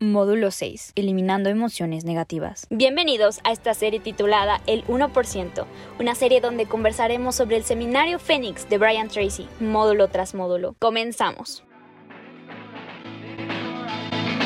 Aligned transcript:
Módulo 0.00 0.52
6. 0.52 0.92
Eliminando 0.94 1.50
emociones 1.50 2.04
negativas. 2.04 2.68
Bienvenidos 2.70 3.40
a 3.42 3.50
esta 3.50 3.74
serie 3.74 3.98
titulada 3.98 4.60
El 4.68 4.84
1%, 4.84 5.66
una 5.98 6.14
serie 6.14 6.40
donde 6.40 6.66
conversaremos 6.66 7.34
sobre 7.34 7.56
el 7.56 7.64
seminario 7.64 8.20
Fénix 8.20 8.68
de 8.68 8.78
Brian 8.78 9.08
Tracy, 9.08 9.48
módulo 9.58 10.06
tras 10.06 10.36
módulo. 10.36 10.76
Comenzamos. 10.78 11.64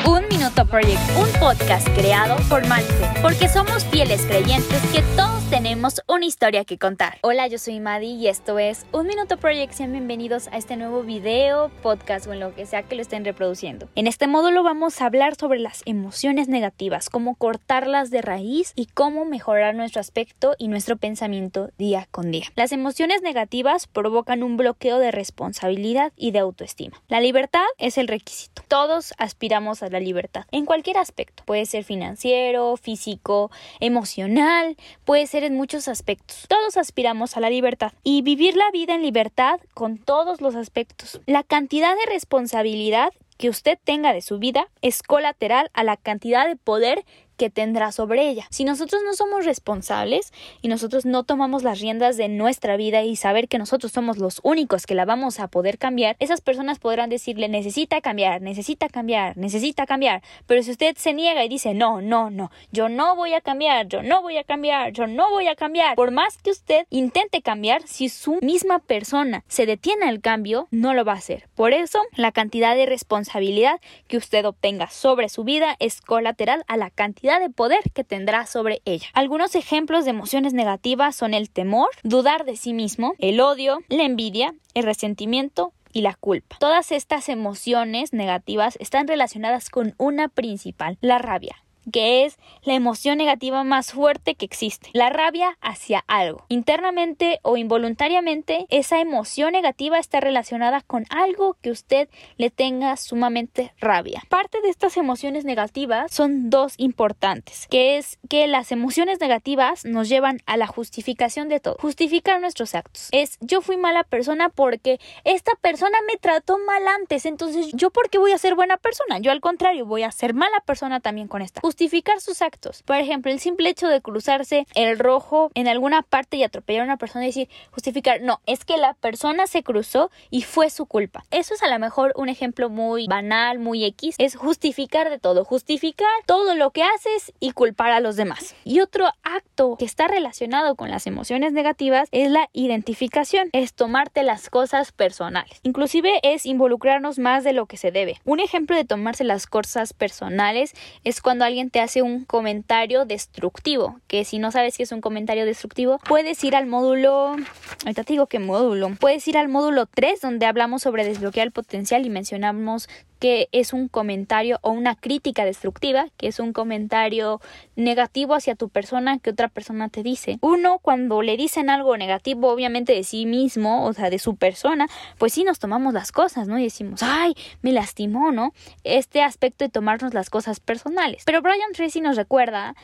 Un 0.08 0.26
Minuto 0.30 0.64
Project, 0.64 1.00
un 1.18 1.28
podcast 1.38 1.86
creado 1.96 2.36
por 2.48 2.66
Malfe, 2.66 3.20
porque 3.20 3.46
somos 3.46 3.84
fieles 3.84 4.24
creyentes 4.24 4.80
que 4.90 5.02
todos 5.16 5.41
tenemos 5.52 6.00
una 6.08 6.24
historia 6.24 6.64
que 6.64 6.78
contar. 6.78 7.18
Hola, 7.20 7.46
yo 7.46 7.58
soy 7.58 7.78
Maddie 7.78 8.14
y 8.14 8.28
esto 8.28 8.58
es 8.58 8.86
Un 8.90 9.06
Minuto 9.06 9.36
Project. 9.36 9.74
Sean 9.74 9.92
bienvenidos 9.92 10.48
a 10.48 10.56
este 10.56 10.78
nuevo 10.78 11.02
video, 11.02 11.70
podcast 11.82 12.26
o 12.26 12.32
en 12.32 12.40
lo 12.40 12.54
que 12.54 12.64
sea 12.64 12.84
que 12.84 12.94
lo 12.94 13.02
estén 13.02 13.22
reproduciendo. 13.22 13.86
En 13.94 14.06
este 14.06 14.26
módulo 14.26 14.62
vamos 14.62 15.02
a 15.02 15.04
hablar 15.04 15.34
sobre 15.34 15.58
las 15.58 15.82
emociones 15.84 16.48
negativas, 16.48 17.10
cómo 17.10 17.34
cortarlas 17.34 18.08
de 18.10 18.22
raíz 18.22 18.72
y 18.76 18.86
cómo 18.86 19.26
mejorar 19.26 19.74
nuestro 19.74 20.00
aspecto 20.00 20.54
y 20.56 20.68
nuestro 20.68 20.96
pensamiento 20.96 21.68
día 21.76 22.08
con 22.10 22.30
día. 22.30 22.46
Las 22.56 22.72
emociones 22.72 23.20
negativas 23.20 23.86
provocan 23.86 24.42
un 24.42 24.56
bloqueo 24.56 24.98
de 25.00 25.10
responsabilidad 25.10 26.14
y 26.16 26.30
de 26.30 26.38
autoestima. 26.38 27.02
La 27.08 27.20
libertad 27.20 27.66
es 27.76 27.98
el 27.98 28.08
requisito. 28.08 28.62
Todos 28.68 29.12
aspiramos 29.18 29.82
a 29.82 29.90
la 29.90 30.00
libertad 30.00 30.46
en 30.50 30.64
cualquier 30.64 30.96
aspecto. 30.96 31.42
Puede 31.44 31.66
ser 31.66 31.84
financiero, 31.84 32.78
físico, 32.78 33.50
emocional, 33.80 34.78
puede 35.04 35.26
ser 35.26 35.41
en 35.44 35.56
muchos 35.56 35.88
aspectos. 35.88 36.46
Todos 36.48 36.76
aspiramos 36.76 37.36
a 37.36 37.40
la 37.40 37.50
libertad 37.50 37.92
y 38.02 38.22
vivir 38.22 38.56
la 38.56 38.70
vida 38.70 38.94
en 38.94 39.02
libertad 39.02 39.60
con 39.74 39.98
todos 39.98 40.40
los 40.40 40.54
aspectos. 40.54 41.20
La 41.26 41.42
cantidad 41.42 41.94
de 41.96 42.12
responsabilidad 42.12 43.12
que 43.38 43.48
usted 43.48 43.78
tenga 43.82 44.12
de 44.12 44.22
su 44.22 44.38
vida 44.38 44.68
es 44.82 45.02
colateral 45.02 45.70
a 45.74 45.84
la 45.84 45.96
cantidad 45.96 46.46
de 46.46 46.56
poder 46.56 47.04
que 47.42 47.50
tendrá 47.50 47.90
sobre 47.90 48.28
ella. 48.28 48.46
Si 48.50 48.62
nosotros 48.62 49.02
no 49.04 49.14
somos 49.14 49.44
responsables 49.44 50.32
y 50.60 50.68
nosotros 50.68 51.04
no 51.04 51.24
tomamos 51.24 51.64
las 51.64 51.80
riendas 51.80 52.16
de 52.16 52.28
nuestra 52.28 52.76
vida 52.76 53.02
y 53.02 53.16
saber 53.16 53.48
que 53.48 53.58
nosotros 53.58 53.90
somos 53.90 54.18
los 54.18 54.38
únicos 54.44 54.86
que 54.86 54.94
la 54.94 55.04
vamos 55.06 55.40
a 55.40 55.48
poder 55.48 55.76
cambiar, 55.76 56.14
esas 56.20 56.40
personas 56.40 56.78
podrán 56.78 57.10
decirle 57.10 57.48
necesita 57.48 58.00
cambiar, 58.00 58.42
necesita 58.42 58.88
cambiar, 58.88 59.36
necesita 59.36 59.86
cambiar. 59.86 60.22
Pero 60.46 60.62
si 60.62 60.70
usted 60.70 60.96
se 60.96 61.14
niega 61.14 61.44
y 61.44 61.48
dice 61.48 61.74
no, 61.74 62.00
no, 62.00 62.30
no, 62.30 62.52
yo 62.70 62.88
no 62.88 63.16
voy 63.16 63.34
a 63.34 63.40
cambiar, 63.40 63.88
yo 63.88 64.04
no 64.04 64.22
voy 64.22 64.36
a 64.36 64.44
cambiar, 64.44 64.92
yo 64.92 65.08
no 65.08 65.28
voy 65.30 65.48
a 65.48 65.56
cambiar, 65.56 65.96
por 65.96 66.12
más 66.12 66.38
que 66.38 66.52
usted 66.52 66.86
intente 66.90 67.42
cambiar, 67.42 67.82
si 67.88 68.08
su 68.08 68.38
misma 68.40 68.78
persona 68.78 69.42
se 69.48 69.66
detiene 69.66 70.06
al 70.06 70.20
cambio, 70.20 70.68
no 70.70 70.94
lo 70.94 71.04
va 71.04 71.14
a 71.14 71.16
hacer. 71.16 71.48
Por 71.56 71.72
eso, 71.72 71.98
la 72.14 72.30
cantidad 72.30 72.76
de 72.76 72.86
responsabilidad 72.86 73.80
que 74.06 74.16
usted 74.16 74.46
obtenga 74.46 74.90
sobre 74.90 75.28
su 75.28 75.42
vida 75.42 75.74
es 75.80 76.02
colateral 76.02 76.62
a 76.68 76.76
la 76.76 76.90
cantidad 76.90 77.31
de 77.40 77.50
poder 77.50 77.80
que 77.94 78.04
tendrá 78.04 78.46
sobre 78.46 78.82
ella. 78.84 79.06
Algunos 79.12 79.54
ejemplos 79.54 80.04
de 80.04 80.10
emociones 80.10 80.52
negativas 80.52 81.16
son 81.16 81.34
el 81.34 81.50
temor, 81.50 81.88
dudar 82.02 82.44
de 82.44 82.56
sí 82.56 82.72
mismo, 82.72 83.14
el 83.18 83.40
odio, 83.40 83.78
la 83.88 84.04
envidia, 84.04 84.54
el 84.74 84.84
resentimiento, 84.84 85.72
y 85.92 86.00
la 86.00 86.14
culpa. 86.14 86.56
Todas 86.58 86.90
estas 86.90 87.28
emociones 87.28 88.12
negativas 88.12 88.76
están 88.80 89.06
relacionadas 89.06 89.70
con 89.70 89.94
una 89.98 90.28
principal, 90.28 90.98
la 91.00 91.18
rabia 91.18 91.61
que 91.90 92.24
es 92.24 92.38
la 92.62 92.74
emoción 92.74 93.18
negativa 93.18 93.64
más 93.64 93.92
fuerte 93.92 94.34
que 94.34 94.44
existe, 94.44 94.90
la 94.92 95.10
rabia 95.10 95.56
hacia 95.60 96.04
algo. 96.06 96.44
Internamente 96.48 97.40
o 97.42 97.56
involuntariamente, 97.56 98.66
esa 98.68 99.00
emoción 99.00 99.52
negativa 99.52 99.98
está 99.98 100.20
relacionada 100.20 100.80
con 100.80 101.04
algo 101.10 101.56
que 101.60 101.70
usted 101.70 102.08
le 102.36 102.50
tenga 102.50 102.96
sumamente 102.96 103.72
rabia. 103.80 104.22
Parte 104.28 104.60
de 104.60 104.68
estas 104.68 104.96
emociones 104.96 105.44
negativas 105.44 106.12
son 106.12 106.50
dos 106.50 106.74
importantes, 106.76 107.66
que 107.70 107.98
es 107.98 108.18
que 108.28 108.46
las 108.46 108.72
emociones 108.72 109.20
negativas 109.20 109.84
nos 109.84 110.08
llevan 110.08 110.40
a 110.46 110.56
la 110.56 110.66
justificación 110.66 111.48
de 111.48 111.60
todo, 111.60 111.76
justificar 111.80 112.40
nuestros 112.40 112.74
actos. 112.74 113.08
Es 113.12 113.38
yo 113.40 113.60
fui 113.60 113.76
mala 113.76 114.04
persona 114.04 114.48
porque 114.48 115.00
esta 115.24 115.52
persona 115.60 115.98
me 116.06 116.16
trató 116.16 116.58
mal 116.58 116.86
antes, 116.88 117.26
entonces 117.26 117.72
yo 117.72 117.90
por 117.90 118.10
qué 118.10 118.18
voy 118.18 118.32
a 118.32 118.38
ser 118.38 118.54
buena 118.54 118.76
persona? 118.76 119.18
Yo 119.18 119.30
al 119.30 119.40
contrario 119.40 119.86
voy 119.86 120.02
a 120.02 120.12
ser 120.12 120.34
mala 120.34 120.60
persona 120.60 121.00
también 121.00 121.28
con 121.28 121.42
esta 121.42 121.60
justificar 121.72 122.20
sus 122.20 122.42
actos. 122.42 122.82
Por 122.82 122.96
ejemplo, 122.96 123.32
el 123.32 123.40
simple 123.40 123.70
hecho 123.70 123.88
de 123.88 124.02
cruzarse 124.02 124.66
el 124.74 124.98
rojo 124.98 125.50
en 125.54 125.68
alguna 125.68 126.02
parte 126.02 126.36
y 126.36 126.44
atropellar 126.44 126.82
a 126.82 126.84
una 126.84 126.96
persona 126.98 127.24
y 127.24 127.28
decir, 127.28 127.48
justificar, 127.70 128.20
no, 128.20 128.42
es 128.44 128.66
que 128.66 128.76
la 128.76 128.92
persona 128.92 129.46
se 129.46 129.62
cruzó 129.62 130.10
y 130.28 130.42
fue 130.42 130.68
su 130.68 130.84
culpa. 130.84 131.24
Eso 131.30 131.54
es 131.54 131.62
a 131.62 131.68
lo 131.68 131.78
mejor 131.78 132.12
un 132.14 132.28
ejemplo 132.28 132.68
muy 132.68 133.06
banal, 133.06 133.58
muy 133.58 133.86
X, 133.86 134.16
es 134.18 134.36
justificar 134.36 135.08
de 135.08 135.18
todo, 135.18 135.46
justificar 135.46 136.10
todo 136.26 136.54
lo 136.54 136.72
que 136.72 136.82
haces 136.82 137.32
y 137.40 137.52
culpar 137.52 137.90
a 137.92 138.00
los 138.00 138.16
demás. 138.16 138.54
Y 138.64 138.80
otro 138.80 139.06
acto 139.22 139.76
que 139.78 139.86
está 139.86 140.08
relacionado 140.08 140.74
con 140.74 140.90
las 140.90 141.06
emociones 141.06 141.54
negativas 141.54 142.10
es 142.12 142.30
la 142.30 142.50
identificación, 142.52 143.48
es 143.52 143.72
tomarte 143.72 144.24
las 144.24 144.50
cosas 144.50 144.92
personales. 144.92 145.58
Inclusive 145.62 146.20
es 146.22 146.44
involucrarnos 146.44 147.18
más 147.18 147.44
de 147.44 147.54
lo 147.54 147.64
que 147.64 147.78
se 147.78 147.92
debe. 147.92 148.20
Un 148.26 148.40
ejemplo 148.40 148.76
de 148.76 148.84
tomarse 148.84 149.24
las 149.24 149.46
cosas 149.46 149.94
personales 149.94 150.74
es 151.02 151.22
cuando 151.22 151.46
alguien 151.46 151.61
te 151.70 151.80
hace 151.80 152.02
un 152.02 152.24
comentario 152.24 153.04
destructivo, 153.04 154.00
que 154.06 154.24
si 154.24 154.38
no 154.38 154.50
sabes 154.50 154.74
si 154.74 154.82
es 154.82 154.92
un 154.92 155.00
comentario 155.00 155.44
destructivo, 155.44 155.98
puedes 156.04 156.42
ir 156.44 156.56
al 156.56 156.66
módulo, 156.66 157.36
ahorita 157.84 158.04
te 158.04 158.12
digo 158.12 158.26
qué 158.26 158.38
módulo, 158.38 158.90
puedes 158.98 159.26
ir 159.28 159.36
al 159.36 159.48
módulo 159.48 159.86
3 159.86 160.20
donde 160.20 160.46
hablamos 160.46 160.82
sobre 160.82 161.04
desbloquear 161.04 161.46
el 161.46 161.52
potencial 161.52 162.04
y 162.06 162.10
mencionamos 162.10 162.88
que 163.22 163.48
es 163.52 163.72
un 163.72 163.86
comentario 163.86 164.58
o 164.62 164.72
una 164.72 164.96
crítica 164.96 165.44
destructiva, 165.44 166.06
que 166.16 166.26
es 166.26 166.40
un 166.40 166.52
comentario 166.52 167.40
negativo 167.76 168.34
hacia 168.34 168.56
tu 168.56 168.68
persona 168.68 169.20
que 169.20 169.30
otra 169.30 169.46
persona 169.46 169.88
te 169.88 170.02
dice. 170.02 170.38
Uno, 170.40 170.80
cuando 170.80 171.22
le 171.22 171.36
dicen 171.36 171.70
algo 171.70 171.96
negativo, 171.96 172.48
obviamente 172.48 172.92
de 172.94 173.04
sí 173.04 173.24
mismo, 173.24 173.86
o 173.86 173.92
sea, 173.92 174.10
de 174.10 174.18
su 174.18 174.34
persona, 174.34 174.88
pues 175.18 175.34
sí 175.34 175.44
nos 175.44 175.60
tomamos 175.60 175.94
las 175.94 176.10
cosas, 176.10 176.48
¿no? 176.48 176.58
Y 176.58 176.64
decimos, 176.64 177.04
ay, 177.04 177.36
me 177.60 177.70
lastimó, 177.70 178.32
¿no? 178.32 178.54
Este 178.82 179.22
aspecto 179.22 179.64
de 179.64 179.68
tomarnos 179.68 180.14
las 180.14 180.28
cosas 180.28 180.58
personales. 180.58 181.22
Pero 181.24 181.42
Brian 181.42 181.70
Tracy 181.74 182.00
nos 182.00 182.16
recuerda 182.16 182.74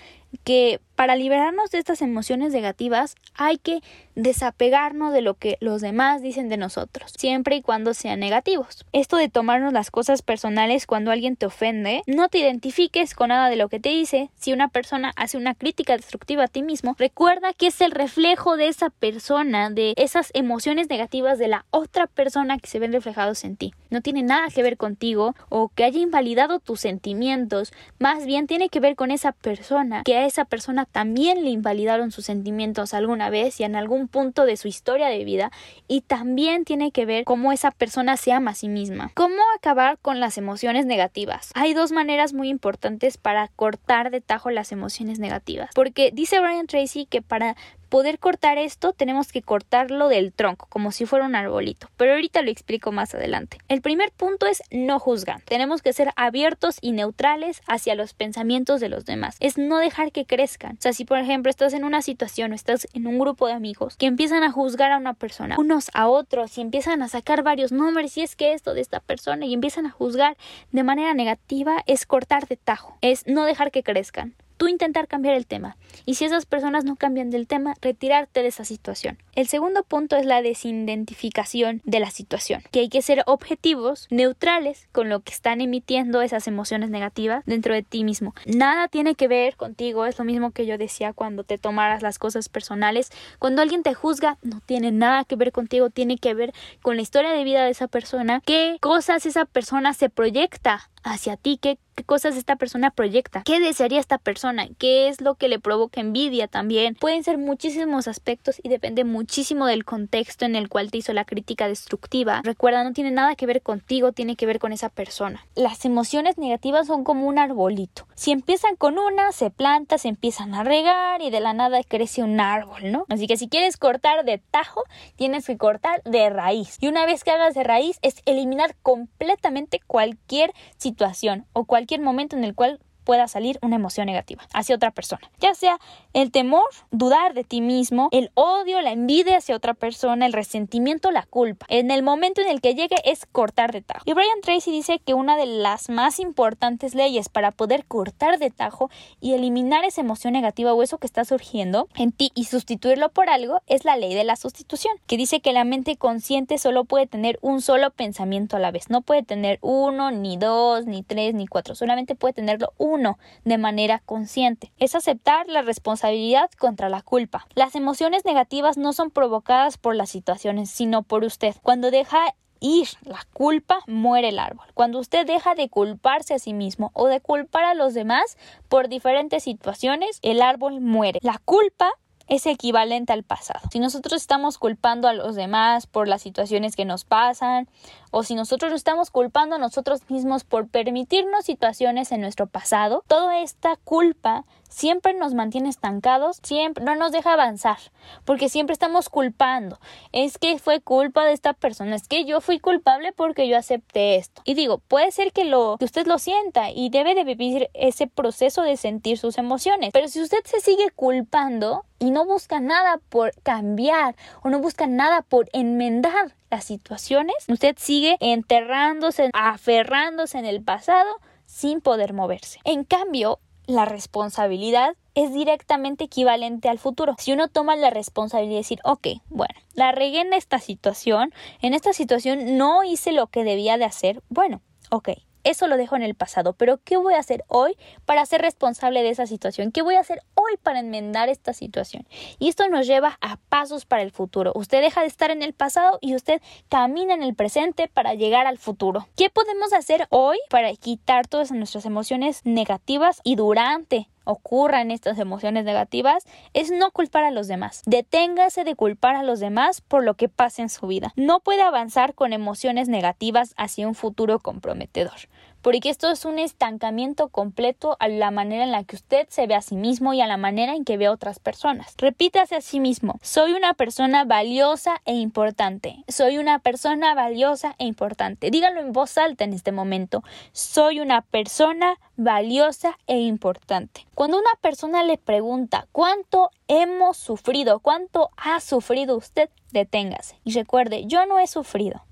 que 0.45 0.81
para 0.95 1.17
liberarnos 1.17 1.71
de 1.71 1.79
estas 1.79 2.03
emociones 2.03 2.53
negativas 2.53 3.15
hay 3.35 3.57
que 3.59 3.81
desapegarnos 4.15 5.13
de 5.13 5.23
lo 5.23 5.35
que 5.35 5.57
los 5.61 5.81
demás 5.81 6.23
dicen 6.23 6.49
de 6.49 6.57
nosotros, 6.57 7.13
siempre 7.17 7.57
y 7.57 7.63
cuando 7.63 7.95
sean 7.95 8.21
negativos. 8.21 8.85
Esto 8.93 9.17
de 9.17 9.29
tomarnos 9.29 9.73
las 9.73 9.91
cosas 9.91 10.23
personales 10.29 10.87
cuando 10.87 11.11
alguien 11.11 11.37
te 11.37 11.47
ofende, 11.47 12.03
no 12.07 12.29
te 12.29 12.37
identifiques 12.37 13.15
con 13.15 13.31
nada 13.31 13.49
de 13.49 13.57
lo 13.57 13.71
que 13.71 13.81
te 13.81 13.89
dice. 13.89 14.29
Si 14.37 14.53
una 14.53 14.69
persona 14.69 15.11
hace 15.17 15.39
una 15.39 15.55
crítica 15.55 15.97
destructiva 15.97 16.45
a 16.45 16.49
ti 16.49 16.63
mismo, 16.63 16.95
recuerda 16.99 17.55
que 17.55 17.69
es 17.69 17.81
el 17.81 17.93
reflejo 17.93 18.59
de 18.59 18.69
esa 18.69 18.91
persona, 18.91 19.71
de 19.71 19.95
esas 19.97 20.31
emociones 20.35 20.91
negativas 20.91 21.39
de 21.39 21.49
la 21.49 21.65
otra 21.71 22.07
persona 22.07 22.59
que 22.59 22.69
se 22.69 22.79
ven 22.79 22.93
reflejados 22.93 23.43
en 23.45 23.57
ti. 23.57 23.73
No 23.89 24.03
tiene 24.03 24.23
nada 24.23 24.49
que 24.55 24.63
ver 24.63 24.77
contigo 24.77 25.35
o 25.49 25.71
que 25.71 25.85
haya 25.85 25.99
invalidado 25.99 26.59
tus 26.59 26.81
sentimientos, 26.81 27.73
más 27.99 28.27
bien 28.27 28.47
tiene 28.47 28.69
que 28.69 28.81
ver 28.81 28.97
con 28.97 29.11
esa 29.11 29.33
persona 29.33 30.03
que 30.05 30.19
a 30.19 30.27
esa 30.27 30.45
persona 30.45 30.85
también 30.85 31.43
le 31.43 31.49
invalidaron 31.49 32.11
sus 32.11 32.27
sentimientos 32.27 32.93
alguna 32.93 33.31
vez 33.31 33.59
y 33.61 33.65
en 33.65 33.77
algún 33.77 34.09
punto 34.09 34.45
de 34.45 34.59
su 34.59 34.69
historia 34.69 35.09
de 35.09 35.25
vida 35.25 35.51
y 35.87 36.03
también 36.03 36.67
tiene 36.67 36.93
que 36.93 37.07
ver 37.07 37.25
cómo 37.25 37.51
esa 37.51 37.71
persona 37.71 38.19
se 38.19 38.33
ama 38.33 38.51
a 38.51 38.55
sí 38.55 38.69
misma. 38.69 39.11
¿Cómo 39.15 39.41
acabar 39.57 39.97
con 40.03 40.18
las 40.21 40.39
emociones 40.39 40.87
negativas? 40.87 41.51
Hay 41.55 41.75
dos 41.75 41.93
maneras 41.93 42.33
muy 42.33 42.49
importantes 42.49 43.17
para 43.17 43.49
cortar 43.49 44.11
de 44.11 44.21
tajo 44.21 44.51
las 44.51 44.73
emociones 44.73 45.19
negativas. 45.19 45.71
Porque 45.75 46.11
dice 46.13 46.41
Brian 46.41 46.67
Tracy 46.67 47.07
que 47.07 47.23
para 47.23 47.57
poder 47.89 48.19
cortar 48.19 48.59
esto 48.59 48.93
tenemos 48.93 49.33
que 49.33 49.43
cortarlo 49.43 50.09
del 50.09 50.33
tronco, 50.33 50.67
como 50.69 50.93
si 50.93 51.07
fuera 51.07 51.27
un 51.27 51.35
arbolito. 51.35 51.89
Pero 51.97 52.13
ahorita 52.13 52.43
lo 52.43 52.51
explico 52.51 52.93
más 52.93 53.15
adelante. 53.15 53.59
El 53.69 53.81
primer 53.81 54.13
punto 54.13 54.47
es 54.47 54.63
no 54.71 54.99
juzgar. 54.99 55.43
Tenemos 55.43 55.83
que 55.83 55.93
ser 55.93 56.13
abiertos 56.17 56.79
y 56.81 56.93
neutrales 56.93 57.63
hacia 57.67 57.95
los 57.95 58.15
pensamientos 58.15 58.81
de 58.81 58.89
los 58.89 59.05
demás. 59.05 59.37
Es 59.41 59.59
no 59.59 59.79
dejar 59.79 60.13
que 60.13 60.25
crezcan. 60.25 60.77
O 60.79 60.81
sea, 60.81 60.93
si 60.93 61.05
por 61.05 61.19
ejemplo 61.19 61.51
estás 61.51 61.73
en 61.73 61.85
una 61.85 62.03
situación 62.03 62.53
o 62.53 62.55
estás 62.55 62.87
en 62.93 63.07
un 63.07 63.19
grupo 63.19 63.47
de 63.47 63.55
amigos 63.55 63.97
que 63.97 64.07
empiezan 64.07 64.43
a 64.43 64.53
juzgar 64.53 64.93
a 64.93 64.99
una 64.99 65.15
persona, 65.15 65.57
unos 65.59 65.91
a 65.95 66.09
otros 66.09 66.57
y 66.59 66.61
empiezan 66.61 67.03
a 67.03 67.09
sacar 67.09 67.43
varios 67.43 67.73
nombres 67.73 68.17
y 68.17 68.23
es 68.23 68.37
que 68.37 68.53
esto 68.53 68.75
de 68.75 68.81
esta 68.81 69.01
persona 69.01 69.47
y 69.47 69.55
empiezan 69.55 69.87
a 69.87 69.91
juzgar 69.91 70.37
de 70.73 70.83
manera 70.83 71.15
negativa, 71.15 71.83
es 71.87 72.07
cortar 72.07 72.47
de 72.47 72.57
tajo. 72.57 72.99
Es 73.01 73.27
no 73.27 73.45
dejar 73.45 73.71
que 73.71 73.83
crezcan 73.83 74.35
tú 74.59 74.69
intentar 74.69 75.09
cambiar 75.09 75.35
el 75.35 75.47
tema. 75.47 75.77
Y 76.05 76.15
si 76.15 76.27
esas 76.27 76.45
personas 76.45 76.85
no 76.85 76.97
cambian 76.97 77.31
del 77.31 77.47
tema, 77.47 77.75
retirarte 77.81 78.43
de 78.43 78.49
esa 78.49 78.65
situación. 78.65 79.17
El 79.39 79.47
segundo 79.47 79.85
punto 79.85 80.17
es 80.17 80.27
la 80.27 80.43
desidentificación 80.43 81.81
de 81.85 82.01
la 82.01 82.11
situación, 82.11 82.65
que 82.73 82.81
hay 82.81 82.89
que 82.89 83.03
ser 83.03 83.23
objetivos, 83.27 84.09
neutrales 84.11 84.89
con 84.91 85.09
lo 85.09 85.21
que 85.21 85.33
están 85.33 85.61
emitiendo 85.61 86.23
esas 86.23 86.49
emociones 86.49 86.91
negativas 86.91 87.45
dentro 87.47 87.73
de 87.73 87.85
ti 87.85 88.03
mismo. 88.03 88.35
Nada 88.47 88.89
tiene 88.89 89.15
que 89.15 89.29
ver 89.29 89.55
contigo, 89.55 90.07
es 90.07 90.19
lo 90.19 90.25
mismo 90.25 90.51
que 90.51 90.67
yo 90.67 90.77
decía 90.77 91.13
cuando 91.13 91.45
te 91.45 91.57
tomaras 91.57 92.03
las 92.03 92.19
cosas 92.19 92.49
personales. 92.49 93.13
Cuando 93.39 93.63
alguien 93.63 93.85
te 93.85 93.95
juzga, 93.95 94.39
no 94.43 94.59
tiene 94.59 94.91
nada 94.91 95.23
que 95.23 95.37
ver 95.37 95.53
contigo, 95.53 95.89
tiene 95.89 96.19
que 96.19 96.35
ver 96.35 96.53
con 96.83 96.97
la 96.97 97.03
historia 97.03 97.31
de 97.31 97.45
vida 97.45 97.65
de 97.65 97.71
esa 97.71 97.87
persona, 97.87 98.43
qué 98.45 98.79
cosas 98.81 99.25
esa 99.25 99.45
persona 99.45 99.95
se 99.95 100.11
proyecta 100.11 100.91
hacia 101.05 101.37
ti, 101.37 101.59
qué, 101.61 101.79
cosas 102.07 102.37
esta 102.37 102.57
persona 102.57 102.91
proyecta, 102.91 103.43
qué 103.45 103.61
desearía 103.61 104.01
esta 104.01 104.19
persona, 104.19 104.69
qué 104.79 105.09
es 105.09 105.21
lo 105.21 105.35
que 105.35 105.49
le 105.49 105.59
provoca 105.59 106.01
envidia 106.01 106.49
también. 106.49 106.95
Pueden 106.95 107.25
ser 107.25 107.39
muchísimos 107.39 108.09
aspectos 108.09 108.61
y 108.63 108.69
depende 108.69 109.05
muchísimo 109.29 109.67
del 109.67 109.85
contexto 109.85 110.47
en 110.47 110.57
el 110.57 110.71
cual 110.71 110.91
te 110.91 110.97
hizo 110.97 111.13
la 111.13 111.27
crítica 111.27 111.69
destructiva. 111.69 112.41
Recuerda, 112.45 112.83
no 112.83 112.95
tiene 112.95 113.11
nada 113.11 113.37
que 113.37 113.45
ver 113.45 113.61
contigo, 113.61 114.13
tiene 114.13 114.37
que 114.37 114.47
ver 114.47 114.59
con 114.59 114.73
esa 114.73 114.89
persona. 114.89 115.47
Las 115.55 115.85
emociones 115.85 116.39
negativas 116.39 116.87
son 116.87 117.05
como 117.05 117.27
un 117.27 117.39
arbolito. 117.39 118.07
Si 118.15 118.33
empiezan 118.33 118.75
con 118.77 118.99
una, 118.99 119.33
se 119.33 119.51
planta, 119.51 119.99
se 119.99 120.09
empiezan 120.09 120.55
a 120.55 120.65
regar 120.65 121.21
y 121.21 121.29
de 121.29 121.41
la 121.41 121.53
nada 121.53 121.83
crece 121.87 122.23
un 122.23 122.41
árbol, 122.41 122.91
¿no? 122.91 123.05
Así 123.11 123.27
que 123.27 123.37
si 123.37 123.51
quieres 123.51 123.77
cortar 123.77 124.25
de 124.25 124.39
tajo, 124.39 124.85
tienes 125.17 125.47
que 125.47 125.59
cortar 125.59 126.03
de 126.05 126.31
raíz. 126.31 126.79
Y 126.81 126.89
una 126.89 127.05
vez 127.05 127.23
que 127.23 127.31
hagas 127.31 127.55
de 127.55 127.65
raíz 127.65 127.99
es 128.01 128.23
eliminar 128.25 128.77
completamente 128.81 129.83
cualquier 129.87 130.55
situación 130.79 131.45
o 131.53 131.67
cualquier 131.67 132.01
momento 132.01 132.35
en 132.35 132.45
el 132.45 132.55
cual 132.55 132.81
pueda 133.09 133.27
salir 133.27 133.59
una 133.63 133.77
emoción 133.77 134.05
negativa 134.05 134.47
hacia 134.53 134.77
otra 134.77 134.91
persona, 134.91 135.31
ya 135.41 135.55
sea 135.55 135.79
el 136.13 136.31
temor, 136.31 136.69
dudar 136.91 137.33
de 137.33 137.43
ti 137.43 137.63
mismo, 137.63 138.11
el 138.13 138.31
odio, 138.35 138.83
la 138.83 138.93
envidia 138.93 139.39
hacia 139.39 139.57
otra 139.57 139.73
persona, 139.73 140.27
el 140.27 140.35
resentimiento, 140.35 141.11
la 141.11 141.23
culpa. 141.23 141.65
En 141.71 141.91
el 141.91 142.03
momento 142.03 142.43
en 142.43 142.49
el 142.49 142.61
que 142.61 142.75
llegue 142.75 142.97
es 143.05 143.25
cortar 143.25 143.73
de 143.73 143.81
tajo. 143.81 144.03
Y 144.05 144.13
Brian 144.13 144.43
Tracy 144.43 144.71
dice 144.71 144.99
que 144.99 145.15
una 145.15 145.39
de 145.39 145.47
las 145.47 145.89
más 145.89 146.21
importantes 146.21 146.95
leyes 146.95 147.31
para 147.31 147.51
poder 147.51 147.87
cortar 147.87 148.39
de 148.39 148.51
tajo 148.51 148.91
y 149.23 149.33
eliminar 149.33 149.87
esa 149.87 150.03
emoción 150.03 150.35
negativa 150.35 150.75
o 150.75 150.83
eso 150.83 150.99
que 150.99 151.07
está 151.07 151.25
surgiendo 151.25 151.89
en 151.95 152.13
ti 152.13 152.31
y 152.35 152.45
sustituirlo 152.45 153.09
por 153.09 153.31
algo 153.31 153.63
es 153.67 153.87
la 153.87 153.97
ley 153.97 154.15
de 154.15 154.25
la 154.25 154.37
sustitución, 154.37 154.93
que 155.07 155.17
dice 155.17 155.41
que 155.41 155.55
la 155.55 155.65
mente 155.65 155.97
consciente 155.97 156.59
solo 156.59 156.85
puede 156.85 157.07
tener 157.07 157.39
un 157.41 157.63
solo 157.63 157.91
pensamiento 157.91 158.59
a 158.59 158.61
la 158.61 158.71
vez, 158.71 158.91
no 158.91 159.01
puede 159.01 159.23
tener 159.23 159.59
uno, 159.63 160.11
ni 160.11 160.37
dos, 160.37 160.85
ni 160.85 161.03
tres, 161.03 161.33
ni 161.33 161.47
cuatro, 161.47 161.75
solamente 161.75 162.15
puede 162.15 162.35
tenerlo 162.35 162.75
uno 162.77 162.98
de 163.45 163.59
manera 163.59 164.01
consciente. 164.05 164.73
Es 164.79 164.95
aceptar 164.95 165.49
la 165.49 165.63
responsabilidad 165.63 166.51
contra 166.59 166.89
la 166.89 167.03
culpa. 167.03 167.47
Las 167.55 167.75
emociones 167.75 168.25
negativas 168.25 168.77
no 168.77 168.93
son 168.93 169.11
provocadas 169.11 169.79
por 169.79 169.95
las 169.95 170.11
situaciones, 170.11 170.71
sino 170.71 171.03
por 171.03 171.25
usted. 171.25 171.55
Cuando 171.63 171.91
deja 171.91 172.35
ir 172.61 172.89
la 173.03 173.21
culpa, 173.33 173.81
muere 173.87 174.31
el 174.31 174.39
árbol. 174.39 174.67
Cuando 174.75 174.99
usted 174.99 175.27
deja 175.27 175.55
de 175.55 175.69
culparse 175.69 176.35
a 176.35 176.39
sí 176.39 176.53
mismo 176.53 176.91
o 176.95 177.07
de 177.07 177.21
culpar 177.21 177.65
a 177.65 177.75
los 177.75 177.95
demás 177.95 178.37
por 178.69 178.89
diferentes 178.89 179.45
situaciones, 179.45 180.19
el 180.23 180.43
árbol 180.43 180.81
muere. 180.81 181.21
La 181.23 181.41
culpa 181.45 181.93
es 182.29 182.47
equivalente 182.47 183.13
al 183.13 183.23
pasado. 183.23 183.61
Si 183.73 183.79
nosotros 183.81 184.21
estamos 184.21 184.59
culpando 184.59 185.09
a 185.09 185.15
los 185.15 185.35
demás 185.35 185.87
por 185.87 186.09
las 186.09 186.23
situaciones 186.23 186.77
que 186.77 186.85
nos 186.85 187.05
pasan, 187.05 187.69
o 188.11 188.23
si 188.23 188.35
nosotros 188.35 188.73
estamos 188.73 189.11
culpando 189.11 189.57
a 189.57 189.59
nosotros 189.59 190.09
mismos 190.09 190.45
por 190.45 190.69
permitirnos 190.69 191.45
situaciones 191.45 192.13
en 192.13 192.21
nuestro 192.21 192.47
pasado, 192.47 193.05
toda 193.07 193.41
esta 193.41 193.77
culpa 193.77 194.45
siempre 194.69 195.15
nos 195.15 195.35
mantiene 195.35 195.69
estancados, 195.69 196.39
siempre 196.43 196.85
no 196.85 196.95
nos 196.95 197.13
deja 197.13 197.33
avanzar, 197.33 197.79
porque 198.25 198.49
siempre 198.49 198.73
estamos 198.73 199.09
culpando. 199.09 199.79
Es 200.13 200.39
que 200.39 200.59
fue 200.59 200.81
culpa 200.81 201.25
de 201.25 201.33
esta 201.33 201.55
persona, 201.55 201.97
es 201.97 202.07
que 202.07 202.25
yo 202.25 202.41
fui 202.41 202.59
culpable 202.59 203.13
porque 203.13 203.49
yo 203.49 203.57
acepté 203.57 204.17
esto. 204.17 204.43
Y 204.45 204.55
digo, 204.55 204.79
puede 204.79 205.11
ser 205.11 205.33
que 205.33 205.45
lo 205.45 205.77
que 205.79 205.85
usted 205.85 206.07
lo 206.07 206.19
sienta 206.19 206.71
y 206.71 206.91
debe 206.91 207.15
de 207.15 207.25
vivir 207.25 207.71
ese 207.75 208.07
proceso 208.07 208.63
de 208.63 208.77
sentir 208.77 209.19
sus 209.19 209.39
emociones, 209.39 209.91
pero 209.93 210.09
si 210.09 210.21
usted 210.21 210.45
se 210.45 210.61
sigue 210.61 210.91
culpando 210.95 211.85
y 211.99 212.11
no 212.11 212.25
busca 212.25 212.61
nada 212.61 213.01
por 213.09 213.33
cambiar 213.43 214.15
o 214.43 214.51
no 214.51 214.61
busca 214.61 214.87
nada 214.87 215.23
por 215.23 215.49
enmendar 215.53 216.35
las 216.51 216.65
situaciones, 216.65 217.37
usted 217.49 217.77
sigue 217.79 218.17
enterrándose, 218.21 219.31
aferrándose 219.33 220.39
en 220.39 220.47
el 220.47 220.63
pasado 220.63 221.09
sin 221.47 221.81
poder 221.81 222.13
moverse. 222.13 222.61
En 222.65 222.85
cambio, 222.85 223.41
la 223.67 223.85
responsabilidad 223.85 224.97
es 225.15 225.33
directamente 225.33 226.05
equivalente 226.05 226.69
al 226.69 226.79
futuro. 226.79 227.15
Si 227.19 227.33
uno 227.33 227.49
toma 227.49 227.77
la 227.77 227.91
responsabilidad 227.91 228.55
de 228.55 228.59
decir, 228.59 228.81
ok, 228.85 229.09
bueno, 229.29 229.55
la 229.75 229.93
regué 229.93 230.21
en 230.21 230.33
esta 230.33 230.59
situación, 230.59 231.33
en 231.61 231.75
esta 231.75 231.93
situación 231.93 232.57
no 232.57 232.83
hice 232.83 233.13
lo 233.13 233.27
que 233.27 233.45
debía 233.45 233.77
de 233.77 233.85
hacer, 233.85 234.23
bueno, 234.29 234.63
ok, 234.91 235.11
eso 235.49 235.67
lo 235.67 235.79
dejo 235.79 235.97
en 235.97 236.03
el 236.03 236.15
pasado, 236.15 236.53
pero 236.53 236.79
¿qué 236.85 236.99
voy 236.99 237.15
a 237.15 237.21
hacer 237.21 237.43
hoy 237.49 237.77
para 238.05 238.27
ser 238.27 238.43
responsable 238.43 239.03
de 239.03 239.09
esa 239.09 239.27
situación? 239.27 239.73
¿Qué 239.73 239.81
voy 239.81 239.95
a 239.95 240.01
hacer 240.01 240.23
hoy 240.35 240.59
para 240.63 240.81
enmendar 240.81 241.31
esta 241.31 241.55
situación? 241.55 242.07
Y 242.39 242.49
esto 242.49 242.69
nos 242.69 242.87
lleva 242.87 243.17
a 243.23 243.39
pasos 243.49 243.87
para 243.87 244.03
el 244.03 244.11
futuro. 244.11 244.53
Usted 244.55 244.83
deja 244.83 245.01
de 245.01 245.07
estar 245.07 245.31
en 245.31 245.43
el 245.43 245.55
pasado 245.55 245.99
y 246.03 246.15
usted 246.15 246.43
camina 246.69 247.15
en 247.15 247.23
el 247.23 247.35
presente 247.35 247.89
para 247.89 248.13
llegar 248.13 248.47
al 248.47 248.59
futuro. 248.59 249.09
¿Qué 249.17 249.31
podemos 249.31 249.73
hacer 249.73 250.07
hoy 250.11 250.39
para 250.51 250.71
quitar 250.75 251.27
todas 251.27 251.51
nuestras 251.51 251.87
emociones 251.87 252.43
negativas 252.45 253.21
y 253.25 253.37
durante 253.37 254.09
ocurran 254.29 254.91
estas 254.91 255.19
emociones 255.19 255.65
negativas 255.65 256.25
es 256.53 256.71
no 256.71 256.91
culpar 256.91 257.25
a 257.25 257.31
los 257.31 257.49
demás. 257.49 257.83
Deténgase 257.87 258.63
de 258.65 258.75
culpar 258.75 259.17
a 259.17 259.23
los 259.23 259.41
demás 259.41 259.81
por 259.81 260.05
lo 260.05 260.15
que 260.15 260.29
pasa 260.29 260.61
en 260.61 260.69
su 260.69 260.87
vida. 260.87 261.15
No 261.17 261.41
puede 261.41 261.63
avanzar 261.63 262.15
con 262.15 262.35
emociones 262.35 262.89
negativas 262.89 263.55
hacia 263.57 263.89
un 263.89 263.95
futuro 263.95 264.39
comprometedor 264.39 265.17
porque 265.63 265.91
esto 265.91 266.11
es 266.11 266.25
un 266.25 266.39
estancamiento 266.39 267.29
completo 267.29 267.97
a 268.01 268.09
la 268.09 268.31
manera 268.31 268.65
en 268.65 268.73
la 268.73 268.85
que 268.85 268.97
usted 268.97 269.27
se 269.29 269.47
ve 269.47 269.55
a 269.55 269.63
sí 269.63 269.77
mismo 269.77 270.15
y 270.15 270.21
a 270.21 270.27
la 270.27 270.37
manera 270.37 270.75
en 270.75 270.85
que 270.85 270.97
ve 270.97 271.07
a 271.07 271.13
otras 271.13 271.39
personas. 271.39 271.95
Repítase 271.99 272.57
a 272.57 272.61
sí 272.61 272.81
mismo, 272.81 273.19
soy 273.23 273.53
una 273.53 273.75
persona 273.75 274.25
valiosa 274.25 275.01
e 275.05 275.15
importante, 275.15 275.97
soy 276.09 276.39
una 276.39 276.59
persona 276.59 277.15
valiosa 277.15 277.75
e 277.79 277.85
importante. 277.85 278.51
Dígalo 278.51 278.81
en 278.81 278.93
voz 278.93 279.19
alta 279.19 279.45
en 279.45 279.53
este 279.53 279.73
momento, 279.73 280.23
soy 280.53 281.01
una 281.01 281.23
persona 281.23 281.99
valiosa 282.17 282.99
e 283.07 283.19
importante. 283.19 284.07
Cuando 284.15 284.39
una 284.39 284.51
persona 284.61 285.03
le 285.05 285.19
pregunta 285.19 285.87
cuánto 285.93 286.51
hemos 286.67 287.17
sufrido, 287.17 287.81
cuánto 287.81 288.31
ha 288.37 288.61
sufrido 288.61 289.17
usted, 289.17 289.51
deténgase 289.73 290.39
y 290.45 290.53
recuerde, 290.53 291.07
yo 291.07 291.27
no 291.27 291.39
he 291.39 291.47
sufrido. 291.47 292.03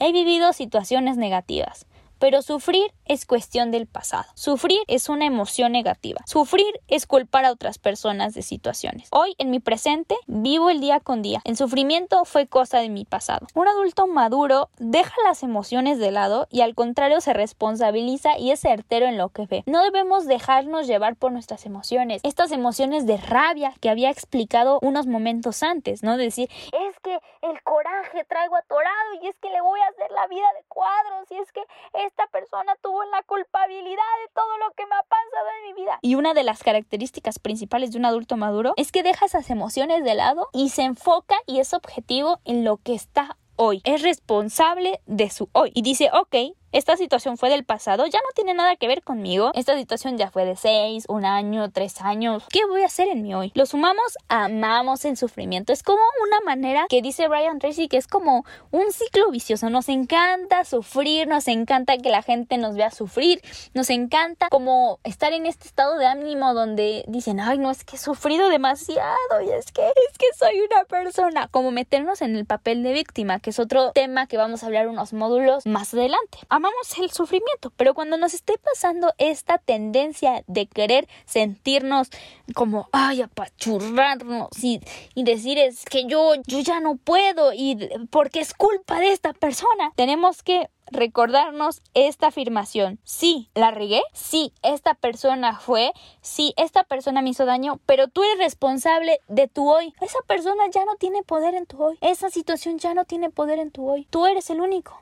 He 0.00 0.12
vivido 0.12 0.52
situaciones 0.52 1.16
negativas. 1.16 1.86
Pero 2.22 2.40
sufrir 2.40 2.92
es 3.04 3.26
cuestión 3.26 3.72
del 3.72 3.88
pasado. 3.88 4.26
Sufrir 4.34 4.78
es 4.86 5.08
una 5.08 5.26
emoción 5.26 5.72
negativa. 5.72 6.20
Sufrir 6.24 6.80
es 6.86 7.04
culpar 7.04 7.44
a 7.44 7.50
otras 7.50 7.78
personas 7.78 8.32
de 8.32 8.42
situaciones. 8.42 9.08
Hoy, 9.10 9.34
en 9.38 9.50
mi 9.50 9.58
presente, 9.58 10.14
vivo 10.28 10.70
el 10.70 10.80
día 10.80 11.00
con 11.00 11.20
día. 11.20 11.40
El 11.42 11.56
sufrimiento 11.56 12.24
fue 12.24 12.46
cosa 12.46 12.78
de 12.78 12.90
mi 12.90 13.04
pasado. 13.04 13.48
Un 13.56 13.66
adulto 13.66 14.06
maduro 14.06 14.70
deja 14.78 15.12
las 15.24 15.42
emociones 15.42 15.98
de 15.98 16.12
lado 16.12 16.46
y 16.48 16.60
al 16.60 16.76
contrario 16.76 17.20
se 17.20 17.32
responsabiliza 17.32 18.38
y 18.38 18.52
es 18.52 18.60
certero 18.60 19.06
en 19.06 19.18
lo 19.18 19.30
que 19.30 19.46
ve. 19.46 19.64
No 19.66 19.82
debemos 19.82 20.24
dejarnos 20.26 20.86
llevar 20.86 21.16
por 21.16 21.32
nuestras 21.32 21.66
emociones. 21.66 22.20
Estas 22.22 22.52
emociones 22.52 23.04
de 23.04 23.16
rabia 23.16 23.74
que 23.80 23.90
había 23.90 24.10
explicado 24.10 24.78
unos 24.80 25.08
momentos 25.08 25.64
antes, 25.64 26.04
¿no? 26.04 26.16
decir, 26.16 26.48
es 26.66 26.91
que 27.02 27.20
el 27.42 27.62
coraje 27.62 28.24
traigo 28.24 28.56
atorado 28.56 29.14
y 29.20 29.28
es 29.28 29.36
que 29.38 29.50
le 29.50 29.60
voy 29.60 29.80
a 29.80 29.86
hacer 29.88 30.10
la 30.10 30.26
vida 30.28 30.46
de 30.56 30.64
cuadros 30.68 31.30
y 31.30 31.36
es 31.38 31.52
que 31.52 31.62
esta 31.94 32.26
persona 32.28 32.74
tuvo 32.80 33.04
la 33.04 33.22
culpabilidad 33.24 34.02
de 34.24 34.32
todo 34.34 34.58
lo 34.58 34.70
que 34.72 34.86
me 34.86 34.94
ha 34.94 35.02
pasado 35.02 35.48
en 35.58 35.68
mi 35.68 35.82
vida. 35.82 35.98
Y 36.02 36.14
una 36.14 36.34
de 36.34 36.44
las 36.44 36.62
características 36.62 37.38
principales 37.38 37.92
de 37.92 37.98
un 37.98 38.04
adulto 38.04 38.36
maduro 38.36 38.74
es 38.76 38.92
que 38.92 39.02
deja 39.02 39.26
esas 39.26 39.50
emociones 39.50 40.04
de 40.04 40.14
lado 40.14 40.48
y 40.52 40.70
se 40.70 40.82
enfoca 40.82 41.36
y 41.46 41.60
es 41.60 41.74
objetivo 41.74 42.40
en 42.44 42.64
lo 42.64 42.78
que 42.78 42.94
está 42.94 43.36
hoy. 43.56 43.80
Es 43.84 44.02
responsable 44.02 45.00
de 45.06 45.30
su 45.30 45.48
hoy. 45.52 45.72
Y 45.74 45.82
dice, 45.82 46.10
ok, 46.12 46.56
esta 46.72 46.96
situación 46.96 47.36
fue 47.36 47.50
del 47.50 47.64
pasado, 47.64 48.06
ya 48.06 48.18
no 48.20 48.32
tiene 48.34 48.54
nada 48.54 48.76
que 48.76 48.88
ver 48.88 49.02
conmigo. 49.02 49.50
Esta 49.54 49.76
situación 49.76 50.16
ya 50.16 50.30
fue 50.30 50.46
de 50.46 50.56
seis, 50.56 51.04
un 51.06 51.26
año, 51.26 51.70
tres 51.70 52.00
años. 52.00 52.44
¿Qué 52.48 52.64
voy 52.64 52.82
a 52.82 52.86
hacer 52.86 53.08
en 53.08 53.22
mi 53.22 53.34
hoy? 53.34 53.52
Los 53.54 53.74
humanos 53.74 54.16
amamos 54.28 55.04
el 55.04 55.18
sufrimiento. 55.18 55.74
Es 55.74 55.82
como 55.82 56.00
una 56.26 56.40
manera 56.40 56.86
que 56.88 57.02
dice 57.02 57.28
Brian 57.28 57.58
Tracy 57.58 57.88
que 57.88 57.98
es 57.98 58.06
como 58.06 58.46
un 58.70 58.90
ciclo 58.90 59.30
vicioso. 59.30 59.68
Nos 59.68 59.90
encanta 59.90 60.64
sufrir, 60.64 61.28
nos 61.28 61.46
encanta 61.46 61.98
que 61.98 62.08
la 62.08 62.22
gente 62.22 62.56
nos 62.56 62.74
vea 62.74 62.90
sufrir, 62.90 63.42
nos 63.74 63.90
encanta 63.90 64.48
como 64.48 64.98
estar 65.04 65.34
en 65.34 65.44
este 65.44 65.66
estado 65.66 65.98
de 65.98 66.06
ánimo 66.06 66.54
donde 66.54 67.04
dicen, 67.06 67.38
ay, 67.38 67.58
no, 67.58 67.70
es 67.70 67.84
que 67.84 67.96
he 67.96 67.98
sufrido 67.98 68.48
demasiado 68.48 69.42
y 69.44 69.50
es 69.50 69.72
que, 69.72 69.86
es 69.86 70.18
que 70.18 70.26
soy 70.38 70.58
una 70.62 70.84
persona. 70.84 71.48
Como 71.48 71.70
meternos 71.70 72.22
en 72.22 72.34
el 72.34 72.46
papel 72.46 72.82
de 72.82 72.94
víctima, 72.94 73.40
que 73.40 73.50
es 73.50 73.58
otro 73.58 73.92
tema 73.92 74.26
que 74.26 74.38
vamos 74.38 74.62
a 74.62 74.66
hablar 74.66 74.88
unos 74.88 75.12
módulos 75.12 75.66
más 75.66 75.92
adelante 75.92 76.38
amamos 76.62 76.96
el 76.98 77.10
sufrimiento, 77.10 77.72
pero 77.76 77.92
cuando 77.92 78.16
nos 78.16 78.34
esté 78.34 78.56
pasando 78.56 79.12
esta 79.18 79.58
tendencia 79.58 80.44
de 80.46 80.66
querer 80.66 81.08
sentirnos 81.24 82.08
como, 82.54 82.88
ay, 82.92 83.22
apachurrarnos 83.22 84.50
y, 84.62 84.80
y 85.16 85.24
decir 85.24 85.58
es 85.58 85.84
que 85.84 86.06
yo, 86.06 86.34
yo 86.46 86.60
ya 86.60 86.78
no 86.78 86.94
puedo 86.96 87.52
y 87.52 87.90
porque 88.10 88.38
es 88.38 88.54
culpa 88.54 89.00
de 89.00 89.10
esta 89.10 89.32
persona, 89.32 89.92
tenemos 89.96 90.44
que 90.44 90.68
recordarnos 90.92 91.82
esta 91.94 92.28
afirmación. 92.28 93.00
Sí, 93.02 93.48
la 93.54 93.72
regué. 93.72 94.02
Sí, 94.12 94.52
esta 94.62 94.94
persona 94.94 95.58
fue. 95.58 95.92
Sí, 96.20 96.54
esta 96.56 96.84
persona 96.84 97.22
me 97.22 97.30
hizo 97.30 97.44
daño, 97.44 97.80
pero 97.86 98.06
tú 98.06 98.22
eres 98.22 98.38
responsable 98.38 99.18
de 99.26 99.48
tu 99.48 99.68
hoy. 99.68 99.94
Esa 100.00 100.20
persona 100.28 100.64
ya 100.70 100.84
no 100.84 100.94
tiene 100.96 101.22
poder 101.22 101.54
en 101.54 101.66
tu 101.66 101.82
hoy. 101.82 101.98
Esa 102.02 102.30
situación 102.30 102.78
ya 102.78 102.94
no 102.94 103.04
tiene 103.04 103.30
poder 103.30 103.58
en 103.58 103.70
tu 103.70 103.88
hoy. 103.88 104.06
Tú 104.10 104.26
eres 104.26 104.50
el 104.50 104.60
único 104.60 105.01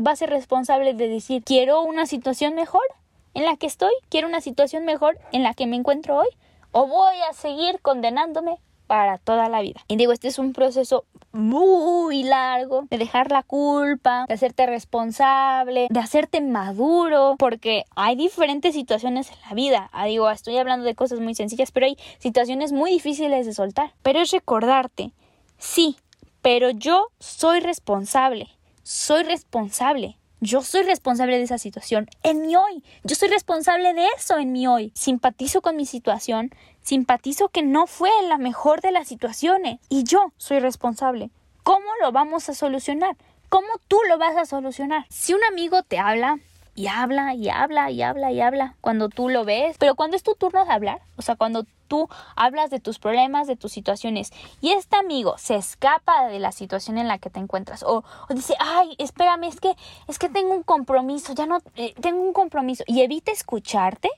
va 0.00 0.12
a 0.12 0.16
ser 0.16 0.30
responsable 0.30 0.94
de 0.94 1.08
decir, 1.08 1.42
quiero 1.44 1.82
una 1.82 2.06
situación 2.06 2.54
mejor 2.54 2.82
en 3.34 3.44
la 3.44 3.56
que 3.56 3.66
estoy, 3.66 3.92
quiero 4.08 4.28
una 4.28 4.40
situación 4.40 4.84
mejor 4.84 5.18
en 5.32 5.42
la 5.42 5.54
que 5.54 5.66
me 5.66 5.76
encuentro 5.76 6.16
hoy, 6.16 6.28
o 6.72 6.86
voy 6.86 7.16
a 7.28 7.32
seguir 7.32 7.80
condenándome 7.80 8.58
para 8.86 9.18
toda 9.18 9.48
la 9.48 9.60
vida. 9.60 9.80
Y 9.88 9.96
digo, 9.96 10.12
este 10.12 10.28
es 10.28 10.38
un 10.38 10.52
proceso 10.52 11.04
muy 11.32 12.22
largo 12.22 12.86
de 12.90 12.98
dejar 12.98 13.30
la 13.30 13.42
culpa, 13.42 14.24
de 14.28 14.34
hacerte 14.34 14.66
responsable, 14.66 15.88
de 15.90 16.00
hacerte 16.00 16.40
maduro, 16.40 17.36
porque 17.38 17.84
hay 17.96 18.14
diferentes 18.14 18.74
situaciones 18.74 19.30
en 19.30 19.36
la 19.48 19.54
vida. 19.54 19.90
Ah, 19.92 20.06
digo, 20.06 20.30
estoy 20.30 20.58
hablando 20.58 20.84
de 20.84 20.94
cosas 20.94 21.20
muy 21.20 21.34
sencillas, 21.34 21.72
pero 21.72 21.86
hay 21.86 21.96
situaciones 22.18 22.72
muy 22.72 22.90
difíciles 22.90 23.46
de 23.46 23.54
soltar. 23.54 23.92
Pero 24.02 24.20
es 24.20 24.30
recordarte, 24.30 25.12
sí, 25.58 25.96
pero 26.42 26.70
yo 26.70 27.08
soy 27.18 27.60
responsable, 27.60 28.48
soy 28.84 29.22
responsable. 29.24 30.18
Yo 30.40 30.62
soy 30.62 30.82
responsable 30.82 31.38
de 31.38 31.44
esa 31.44 31.56
situación 31.56 32.06
en 32.22 32.42
mi 32.42 32.54
hoy. 32.54 32.84
Yo 33.02 33.16
soy 33.16 33.28
responsable 33.28 33.94
de 33.94 34.06
eso 34.16 34.38
en 34.38 34.52
mi 34.52 34.66
hoy. 34.66 34.92
Simpatizo 34.94 35.62
con 35.62 35.74
mi 35.74 35.86
situación, 35.86 36.50
simpatizo 36.82 37.48
que 37.48 37.62
no 37.62 37.86
fue 37.86 38.10
la 38.28 38.36
mejor 38.36 38.82
de 38.82 38.92
las 38.92 39.08
situaciones 39.08 39.80
y 39.88 40.04
yo 40.04 40.32
soy 40.36 40.60
responsable. 40.60 41.30
¿Cómo 41.62 41.86
lo 42.02 42.12
vamos 42.12 42.50
a 42.50 42.54
solucionar? 42.54 43.16
¿Cómo 43.48 43.68
tú 43.88 43.96
lo 44.08 44.18
vas 44.18 44.36
a 44.36 44.44
solucionar? 44.44 45.06
Si 45.08 45.32
un 45.32 45.42
amigo 45.44 45.82
te 45.82 45.98
habla 45.98 46.38
y 46.74 46.88
habla 46.88 47.34
y 47.34 47.48
habla 47.48 47.90
y 47.90 48.02
habla 48.02 48.32
y 48.32 48.40
habla 48.42 48.76
cuando 48.82 49.08
tú 49.08 49.30
lo 49.30 49.46
ves, 49.46 49.76
pero 49.78 49.94
cuando 49.94 50.16
es 50.16 50.22
tu 50.22 50.34
turno 50.34 50.62
de 50.66 50.72
hablar, 50.72 51.00
o 51.16 51.22
sea, 51.22 51.36
cuando 51.36 51.64
tú 51.94 52.08
hablas 52.34 52.70
de 52.70 52.80
tus 52.80 52.98
problemas, 52.98 53.46
de 53.46 53.54
tus 53.54 53.70
situaciones 53.70 54.32
y 54.60 54.72
este 54.72 54.96
amigo 54.96 55.36
se 55.38 55.54
escapa 55.54 56.26
de 56.26 56.40
la 56.40 56.50
situación 56.50 56.98
en 56.98 57.06
la 57.06 57.18
que 57.18 57.30
te 57.30 57.38
encuentras 57.38 57.84
o, 57.84 58.02
dice, 58.30 58.56
ay, 58.58 58.96
espérame, 58.98 59.44
es 59.44 59.60
que, 59.60 59.76
es 60.08 60.18
que 60.18 60.28
tengo 60.28 60.54
un 60.54 60.64
compromiso, 60.64 61.34
ya 61.34 61.46
no, 61.46 61.58
eh, 61.76 61.94
tengo 62.00 62.20
un 62.20 62.32
compromiso 62.32 62.82
y 62.88 63.02
evita 63.02 63.30
escucharte 63.30 64.10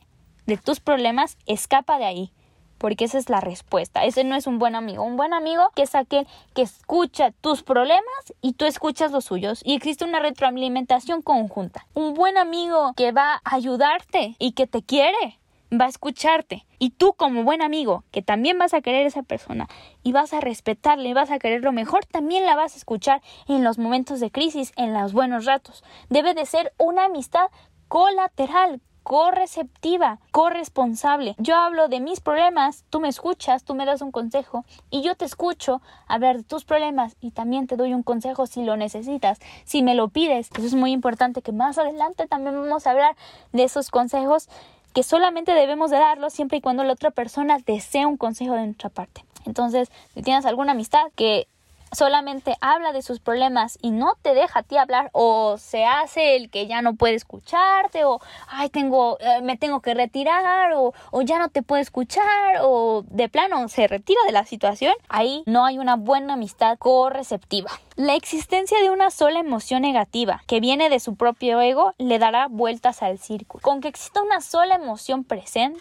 de 0.46 0.56
tus 0.56 0.80
problemas, 0.80 1.36
escapa 1.44 1.98
de 1.98 2.06
ahí 2.06 2.32
porque 2.78 3.04
esa 3.04 3.18
es 3.18 3.28
la 3.28 3.40
respuesta. 3.40 4.04
Ese 4.04 4.24
no 4.24 4.36
es 4.36 4.46
un 4.46 4.58
buen 4.58 4.74
amigo. 4.74 5.02
Un 5.02 5.16
buen 5.16 5.32
amigo 5.32 5.70
que 5.74 5.82
es 5.82 5.94
aquel 5.94 6.26
que 6.54 6.60
escucha 6.60 7.30
tus 7.30 7.62
problemas 7.62 8.34
y 8.42 8.52
tú 8.52 8.66
escuchas 8.66 9.12
los 9.12 9.24
suyos 9.24 9.62
y 9.64 9.74
existe 9.74 10.04
una 10.04 10.20
retroalimentación 10.20 11.22
conjunta. 11.22 11.86
Un 11.94 12.12
buen 12.12 12.36
amigo 12.36 12.92
que 12.94 13.12
va 13.12 13.40
a 13.44 13.54
ayudarte 13.54 14.36
y 14.38 14.52
que 14.52 14.66
te 14.66 14.82
quiere 14.82 15.38
va 15.72 15.86
a 15.86 15.88
escucharte. 15.88 16.66
Y 16.78 16.90
tú 16.90 17.14
como 17.14 17.44
buen 17.44 17.62
amigo, 17.62 18.04
que 18.10 18.22
también 18.22 18.58
vas 18.58 18.74
a 18.74 18.80
querer 18.80 19.04
a 19.04 19.08
esa 19.08 19.22
persona 19.22 19.68
y 20.02 20.12
vas 20.12 20.32
a 20.32 20.40
respetarle 20.40 21.14
vas 21.14 21.30
a 21.30 21.38
querer 21.38 21.62
lo 21.62 21.72
mejor, 21.72 22.04
también 22.04 22.46
la 22.46 22.56
vas 22.56 22.74
a 22.74 22.78
escuchar 22.78 23.22
en 23.48 23.64
los 23.64 23.78
momentos 23.78 24.20
de 24.20 24.30
crisis, 24.30 24.72
en 24.76 24.92
los 24.92 25.12
buenos 25.12 25.44
ratos. 25.44 25.82
Debe 26.10 26.34
de 26.34 26.46
ser 26.46 26.72
una 26.78 27.06
amistad 27.06 27.50
colateral, 27.88 28.80
correceptiva, 29.02 30.18
corresponsable. 30.32 31.36
Yo 31.38 31.54
hablo 31.54 31.86
de 31.86 32.00
mis 32.00 32.20
problemas, 32.20 32.84
tú 32.90 32.98
me 32.98 33.08
escuchas, 33.08 33.62
tú 33.62 33.76
me 33.76 33.86
das 33.86 34.02
un 34.02 34.10
consejo 34.10 34.64
y 34.90 35.02
yo 35.02 35.14
te 35.14 35.24
escucho 35.24 35.80
hablar 36.08 36.38
de 36.38 36.42
tus 36.42 36.64
problemas 36.64 37.16
y 37.20 37.30
también 37.30 37.68
te 37.68 37.76
doy 37.76 37.94
un 37.94 38.02
consejo 38.02 38.46
si 38.46 38.64
lo 38.64 38.76
necesitas, 38.76 39.38
si 39.64 39.84
me 39.84 39.94
lo 39.94 40.08
pides. 40.08 40.50
Eso 40.58 40.66
es 40.66 40.74
muy 40.74 40.90
importante 40.90 41.40
que 41.40 41.52
más 41.52 41.78
adelante 41.78 42.26
también 42.26 42.60
vamos 42.60 42.86
a 42.86 42.90
hablar 42.90 43.16
de 43.52 43.62
esos 43.62 43.90
consejos 43.90 44.48
que 44.96 45.02
solamente 45.02 45.52
debemos 45.52 45.90
de 45.90 45.98
darlos 45.98 46.32
siempre 46.32 46.56
y 46.56 46.60
cuando 46.62 46.82
la 46.82 46.94
otra 46.94 47.10
persona 47.10 47.58
desee 47.66 48.06
un 48.06 48.16
consejo 48.16 48.54
de 48.54 48.64
nuestra 48.64 48.88
parte. 48.88 49.26
Entonces, 49.44 49.90
si 50.14 50.22
tienes 50.22 50.46
alguna 50.46 50.72
amistad 50.72 51.02
que 51.14 51.48
solamente 51.92 52.56
habla 52.60 52.92
de 52.92 53.02
sus 53.02 53.20
problemas 53.20 53.78
y 53.82 53.90
no 53.90 54.14
te 54.22 54.34
deja 54.34 54.60
a 54.60 54.62
ti 54.62 54.76
hablar 54.76 55.10
o 55.12 55.56
se 55.58 55.84
hace 55.84 56.36
el 56.36 56.50
que 56.50 56.66
ya 56.66 56.82
no 56.82 56.94
puede 56.94 57.14
escucharte 57.14 58.04
o 58.04 58.20
ay 58.48 58.68
tengo 58.68 59.18
eh, 59.20 59.40
me 59.42 59.56
tengo 59.56 59.80
que 59.80 59.94
retirar 59.94 60.72
o, 60.74 60.92
o 61.10 61.22
ya 61.22 61.38
no 61.38 61.48
te 61.48 61.62
puede 61.62 61.82
escuchar 61.82 62.60
o 62.62 63.04
de 63.08 63.28
plano 63.28 63.68
se 63.68 63.86
retira 63.86 64.20
de 64.26 64.32
la 64.32 64.44
situación 64.44 64.94
ahí 65.08 65.42
no 65.46 65.64
hay 65.64 65.78
una 65.78 65.96
buena 65.96 66.34
amistad 66.34 66.78
correceptiva 66.78 67.70
la 67.96 68.14
existencia 68.14 68.78
de 68.82 68.90
una 68.90 69.10
sola 69.10 69.40
emoción 69.40 69.80
negativa 69.80 70.42
que 70.46 70.60
viene 70.60 70.90
de 70.90 71.00
su 71.00 71.16
propio 71.16 71.62
ego 71.62 71.94
le 71.96 72.18
dará 72.18 72.46
vueltas 72.46 73.02
al 73.02 73.18
círculo. 73.18 73.62
Con 73.62 73.80
que 73.80 73.88
exista 73.88 74.20
una 74.22 74.42
sola 74.42 74.74
emoción 74.74 75.24
presente 75.24 75.80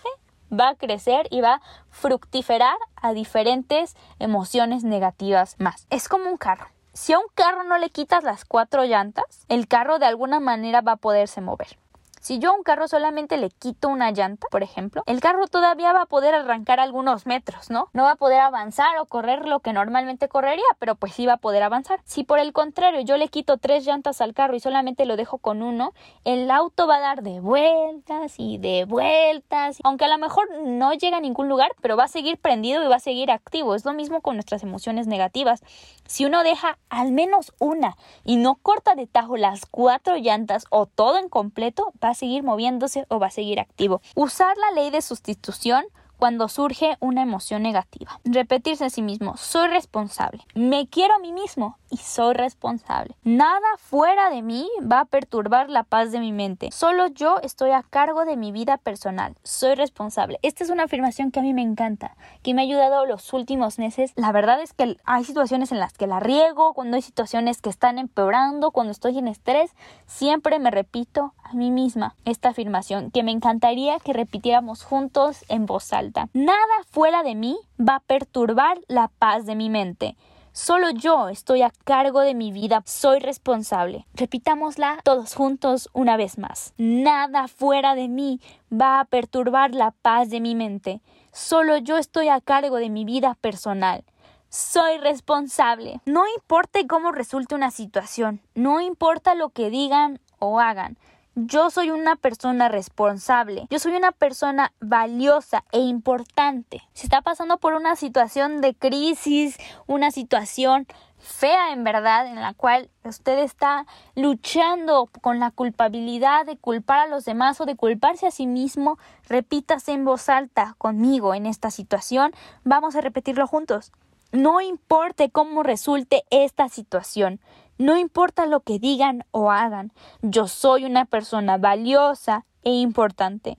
va 0.52 0.70
a 0.70 0.76
crecer 0.76 1.28
y 1.30 1.42
va 1.42 1.56
a 1.56 1.62
fructiferar 1.90 2.78
a 2.96 3.14
diferentes 3.14 3.96
emociones 4.20 4.84
negativas 4.84 5.56
más. 5.60 5.88
Es 5.90 6.08
como 6.08 6.30
un 6.30 6.38
carro. 6.38 6.68
Si 6.94 7.14
a 7.14 7.20
un 7.20 7.26
carro 7.34 7.64
no 7.64 7.78
le 7.78 7.90
quitas 7.90 8.24
las 8.24 8.46
cuatro 8.46 8.86
llantas, 8.86 9.46
el 9.50 9.68
carro 9.68 10.00
de 10.00 10.06
alguna 10.06 10.40
manera 10.40 10.82
va 10.82 10.94
a 10.94 10.98
poderse 10.98 11.42
mover. 11.42 11.78
Si 12.26 12.40
yo 12.40 12.50
a 12.50 12.56
un 12.56 12.64
carro 12.64 12.88
solamente 12.88 13.38
le 13.38 13.52
quito 13.52 13.88
una 13.88 14.10
llanta, 14.10 14.48
por 14.50 14.64
ejemplo, 14.64 15.04
el 15.06 15.20
carro 15.20 15.46
todavía 15.46 15.94
va 15.94 16.02
a 16.02 16.06
poder 16.08 16.34
arrancar 16.34 16.80
algunos 16.80 17.28
metros, 17.28 17.70
¿no? 17.70 17.90
No 17.94 18.02
va 18.02 18.14
a 18.14 18.16
poder 18.16 18.40
avanzar 18.40 18.98
o 18.98 19.06
correr 19.06 19.48
lo 19.48 19.60
que 19.60 19.74
normalmente 19.74 20.28
correría, 20.28 20.66
pero 20.80 20.96
pues 20.96 21.14
sí 21.14 21.28
va 21.28 21.34
a 21.34 21.38
poder 21.38 21.62
avanzar. 21.62 22.00
Si 22.04 22.24
por 22.24 22.40
el 22.40 22.52
contrario 22.52 23.02
yo 23.02 23.18
le 23.18 23.28
quito 23.28 23.60
tres 23.60 23.86
llantas 23.86 24.22
al 24.22 24.34
carro 24.34 24.56
y 24.56 24.60
solamente 24.60 25.06
lo 25.06 25.18
dejo 25.18 25.38
con 25.38 25.62
uno, 25.62 25.94
el 26.24 26.50
auto 26.50 26.88
va 26.88 26.96
a 26.96 27.02
dar 27.02 27.22
de 27.22 27.42
vueltas 27.42 28.40
y 28.40 28.58
de 28.58 28.86
vueltas, 28.86 29.78
aunque 29.84 30.06
a 30.06 30.10
lo 30.10 30.18
mejor 30.18 30.48
no 30.64 30.94
llega 30.94 31.18
a 31.18 31.22
ningún 31.22 31.48
lugar, 31.48 31.74
pero 31.80 31.96
va 31.96 32.06
a 32.06 32.08
seguir 32.08 32.40
prendido 32.40 32.84
y 32.84 32.88
va 32.88 32.96
a 32.96 33.00
seguir 33.00 33.30
activo. 33.30 33.76
Es 33.76 33.86
lo 33.86 33.94
mismo 33.94 34.22
con 34.22 34.36
nuestras 34.36 34.64
emociones 34.64 35.06
negativas. 35.06 35.62
Si 36.08 36.26
uno 36.26 36.42
deja 36.42 36.80
al 36.90 37.12
menos 37.12 37.54
una 37.60 37.98
y 38.24 38.38
no 38.38 38.56
corta 38.56 38.96
de 38.96 39.06
tajo 39.06 39.38
las 39.38 39.68
cuatro 39.68 40.18
llantas 40.18 40.66
o 40.72 40.88
todo 40.88 41.20
en 41.20 41.30
completo, 41.30 41.94
va 42.04 42.15
seguir 42.16 42.44
moviéndose 42.44 43.06
o 43.10 43.20
va 43.20 43.28
a 43.28 43.32
seguir 43.32 43.60
activo. 43.60 44.02
Usar 44.16 44.58
la 44.58 44.72
ley 44.72 44.90
de 44.90 45.02
sustitución 45.02 45.86
cuando 46.18 46.48
surge 46.48 46.98
una 47.00 47.22
emoción 47.22 47.64
negativa. 47.64 48.20
Repetirse 48.24 48.86
a 48.86 48.90
sí 48.90 49.02
mismo, 49.02 49.38
soy 49.38 49.68
responsable, 49.68 50.46
me 50.54 50.88
quiero 50.88 51.16
a 51.16 51.20
mí 51.20 51.34
mismo 51.34 51.78
y 51.90 51.98
soy 51.98 52.34
responsable. 52.34 53.16
Nada 53.24 53.68
fuera 53.78 54.30
de 54.30 54.42
mí 54.42 54.68
va 54.82 55.02
a 55.02 55.06
perturbar 55.06 55.70
la 55.70 55.84
paz 55.84 56.12
de 56.12 56.20
mi 56.20 56.32
mente. 56.32 56.72
Solo 56.72 57.08
yo 57.08 57.40
estoy 57.42 57.72
a 57.72 57.84
cargo 57.84 58.26
de 58.26 58.38
mi 58.38 58.52
vida 58.52 58.78
personal. 58.78 59.36
Soy 59.44 59.76
responsable. 59.76 60.40
Esta 60.42 60.64
es 60.64 60.70
una 60.70 60.84
afirmación 60.84 61.32
que 61.32 61.40
a 61.40 61.44
mí 61.44 61.54
me 61.54 61.62
encanta, 61.62 62.16
que 62.44 62.54
me 62.54 62.62
ha 62.62 62.66
ayudado 62.66 63.06
los 63.06 63.32
últimos 63.34 63.80
meses. 63.80 64.14
La 64.16 64.32
verdad 64.32 64.62
es 64.62 64.74
que 64.74 64.98
hay 65.06 65.24
situaciones 65.24 65.72
en 65.72 65.80
las 65.80 65.94
que 65.94 66.08
la 66.08 66.20
riego, 66.20 66.74
cuando 66.74 66.96
hay 66.96 67.02
situaciones 67.02 67.62
que 67.62 67.70
están 67.70 67.98
empeorando, 67.98 68.72
cuando 68.72 68.92
estoy 68.92 69.18
en 69.18 69.28
estrés, 69.28 69.72
siempre 70.06 70.60
me 70.60 70.72
repito 70.72 71.34
a 71.46 71.54
mí 71.54 71.72
misma 71.72 72.16
esta 72.26 72.50
afirmación 72.50 73.12
que 73.12 73.24
me 73.24 73.32
encantaría 73.32 74.00
que 74.00 74.14
repitiéramos 74.14 74.84
juntos 74.84 75.46
en 75.48 75.66
voz 75.66 75.94
alta. 75.94 76.28
Nada 76.34 76.84
fuera 76.90 77.24
de 77.24 77.36
mí 77.36 77.58
va 77.80 77.96
a 77.96 78.00
perturbar 78.00 78.80
la 78.88 79.10
paz 79.20 79.46
de 79.46 79.56
mi 79.56 79.70
mente. 79.70 80.18
Solo 80.52 80.90
yo 80.90 81.30
estoy 81.30 81.62
a 81.62 81.72
cargo 81.84 82.22
de 82.22 82.34
mi 82.34 82.52
vida, 82.52 82.82
soy 82.86 83.20
responsable. 83.20 84.08
Repitámosla 84.14 85.00
todos 85.04 85.36
juntos 85.36 85.90
una 85.94 86.18
vez 86.18 86.38
más. 86.38 86.74
Nada 86.78 87.48
fuera 87.48 87.94
de 87.94 88.08
mí 88.08 88.40
va 88.72 89.02
a 89.02 89.06
perturbar 89.06 89.76
la 89.76 89.92
paz 89.92 90.30
de 90.30 90.40
mi 90.40 90.56
mente. 90.56 91.02
Solo 91.32 91.78
yo 91.78 91.98
estoy 91.98 92.30
a 92.30 92.42
cargo 92.42 92.78
de 92.78 92.90
mi 92.90 93.04
vida 93.04 93.36
personal. 93.42 94.04
Soy 94.48 94.98
responsable. 94.98 96.00
No 96.06 96.24
importa 96.38 96.80
cómo 96.88 97.12
resulte 97.12 97.54
una 97.54 97.72
situación, 97.72 98.40
no 98.56 98.80
importa 98.80 99.36
lo 99.36 99.50
que 99.50 99.70
digan 99.70 100.22
o 100.40 100.62
hagan, 100.62 100.98
yo 101.36 101.70
soy 101.70 101.92
una 101.92 102.16
persona 102.16 102.70
responsable, 102.70 103.68
yo 103.70 103.78
soy 103.78 103.94
una 103.94 104.14
persona 104.14 104.72
valiosa 104.80 105.66
e 105.74 105.80
importante. 105.80 106.82
Si 106.94 107.06
está 107.06 107.22
pasando 107.22 107.58
por 107.58 107.74
una 107.74 107.98
situación 107.98 108.62
de 108.62 108.74
crisis, 108.74 109.58
una 109.86 110.12
situación 110.12 110.88
fea 111.20 111.74
en 111.74 111.84
verdad, 111.84 112.28
en 112.28 112.36
la 112.36 112.54
cual 112.54 112.90
usted 113.04 113.40
está 113.40 113.86
luchando 114.16 115.10
con 115.22 115.40
la 115.40 115.52
culpabilidad 115.52 116.46
de 116.46 116.58
culpar 116.58 117.00
a 117.00 117.08
los 117.08 117.26
demás 117.26 117.60
o 117.60 117.66
de 117.66 117.76
culparse 117.76 118.28
a 118.28 118.32
sí 118.32 118.48
mismo, 118.48 118.98
repítase 119.28 119.92
en 119.92 120.06
voz 120.06 120.30
alta 120.30 120.76
conmigo 120.78 121.36
en 121.36 121.48
esta 121.48 121.70
situación. 121.70 122.32
Vamos 122.64 122.96
a 122.96 123.02
repetirlo 123.02 123.46
juntos. 123.46 123.92
No 124.32 124.62
importa 124.62 125.28
cómo 125.30 125.64
resulte 125.64 126.24
esta 126.30 126.70
situación, 126.70 127.40
no 127.78 127.98
importa 127.98 128.46
lo 128.46 128.62
que 128.62 128.80
digan 128.80 129.26
o 129.32 129.52
hagan, 129.52 129.92
yo 130.22 130.48
soy 130.48 130.86
una 130.86 131.06
persona 131.06 131.58
valiosa 131.58 132.46
e 132.64 132.72
importante. 132.72 133.58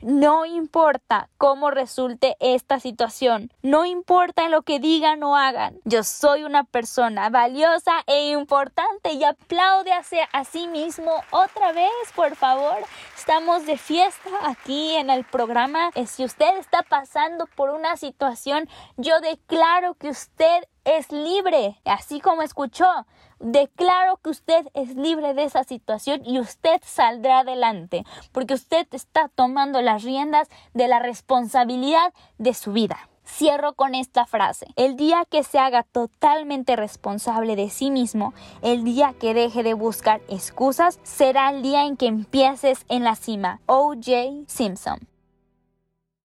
No 0.00 0.44
importa 0.44 1.28
cómo 1.38 1.70
resulte 1.70 2.36
esta 2.40 2.80
situación, 2.80 3.52
no 3.62 3.84
importa 3.84 4.48
lo 4.48 4.62
que 4.62 4.80
digan 4.80 5.22
o 5.22 5.36
hagan, 5.36 5.78
yo 5.84 6.02
soy 6.02 6.44
una 6.44 6.64
persona 6.64 7.28
valiosa 7.30 7.92
e 8.06 8.30
importante 8.30 9.12
y 9.12 9.24
aplaude 9.24 9.92
a 9.92 10.44
sí 10.44 10.66
mismo 10.68 11.12
otra 11.30 11.72
vez, 11.72 11.90
por 12.14 12.36
favor. 12.36 12.76
Estamos 13.16 13.66
de 13.66 13.78
fiesta 13.78 14.30
aquí 14.42 14.96
en 14.96 15.08
el 15.08 15.24
programa. 15.24 15.90
Eh, 15.94 16.06
si 16.06 16.24
usted 16.24 16.56
está 16.58 16.82
pasando 16.82 17.46
por 17.54 17.70
una 17.70 17.96
situación, 17.96 18.68
yo 18.96 19.20
declaro 19.20 19.94
que 19.94 20.08
usted 20.08 20.64
es 20.84 21.10
libre, 21.12 21.80
así 21.84 22.20
como 22.20 22.42
escuchó. 22.42 22.88
Declaro 23.38 24.18
que 24.18 24.30
usted 24.30 24.66
es 24.74 24.94
libre 24.94 25.34
de 25.34 25.44
esa 25.44 25.64
situación 25.64 26.22
y 26.24 26.38
usted 26.38 26.80
saldrá 26.84 27.40
adelante, 27.40 28.04
porque 28.30 28.54
usted 28.54 28.86
está 28.92 29.28
tomando 29.28 29.82
las 29.82 30.04
riendas 30.04 30.48
de 30.74 30.88
la 30.88 31.00
responsabilidad 31.00 32.12
de 32.38 32.54
su 32.54 32.72
vida. 32.72 33.08
Cierro 33.24 33.74
con 33.74 33.94
esta 33.94 34.26
frase. 34.26 34.66
El 34.76 34.96
día 34.96 35.24
que 35.28 35.44
se 35.44 35.58
haga 35.58 35.84
totalmente 35.84 36.76
responsable 36.76 37.56
de 37.56 37.70
sí 37.70 37.90
mismo, 37.90 38.34
el 38.62 38.84
día 38.84 39.14
que 39.18 39.32
deje 39.32 39.62
de 39.62 39.74
buscar 39.74 40.20
excusas, 40.28 40.98
será 41.02 41.50
el 41.50 41.62
día 41.62 41.84
en 41.84 41.96
que 41.96 42.06
empieces 42.06 42.84
en 42.88 43.04
la 43.04 43.14
cima. 43.14 43.60
O.J. 43.66 44.44
Simpson. 44.46 45.11